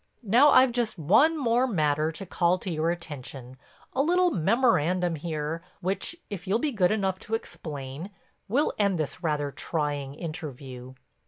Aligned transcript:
"Now 0.23 0.49
I've 0.49 0.71
just 0.71 0.97
one 0.97 1.37
more 1.37 1.67
matter 1.67 2.11
to 2.11 2.25
call 2.25 2.57
to 2.57 2.71
your 2.71 2.89
attention, 2.89 3.57
a 3.93 4.01
little 4.01 4.31
memorandum 4.31 5.13
here, 5.13 5.61
which, 5.79 6.15
if 6.27 6.47
you'll 6.47 6.57
be 6.57 6.71
good 6.71 6.89
enough 6.91 7.19
to 7.19 7.35
explain, 7.35 8.09
we'll 8.47 8.73
end 8.79 8.97
this 8.97 9.21
rather 9.21 9.51
trying 9.51 10.15
interview." 10.15 10.95